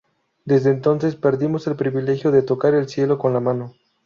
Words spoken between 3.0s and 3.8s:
con la mano".